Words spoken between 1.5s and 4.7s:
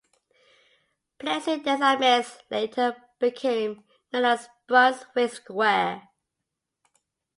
Des Ames later became known as